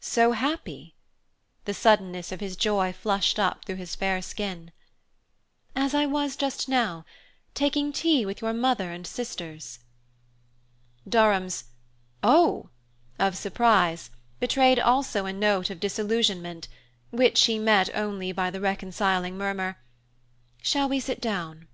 [0.00, 0.94] "So happy?"
[1.66, 4.72] The suddenness of his joy flushed up through his fair skin.
[5.74, 7.04] "As I was just now
[7.52, 9.80] taking tea with your mother and sisters."
[11.06, 11.64] Durham's
[12.22, 12.70] "Oh!"
[13.18, 14.08] of surprise
[14.40, 16.68] betrayed also a note of disillusionment,
[17.10, 19.76] which she met only by the reconciling murmur:
[20.62, 21.68] "Shall we sit down?"